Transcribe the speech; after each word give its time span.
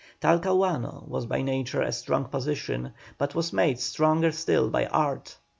Talcahuano 0.19 1.07
was 1.07 1.27
by 1.27 1.43
nature 1.43 1.83
a 1.83 1.91
strong 1.91 2.25
position, 2.25 2.91
but 3.19 3.35
was 3.35 3.53
made 3.53 3.79
stronger 3.79 4.31
still 4.31 4.67
by 4.67 4.87
art. 4.87 5.37